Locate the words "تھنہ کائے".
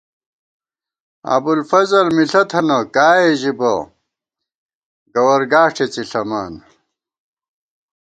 2.49-3.29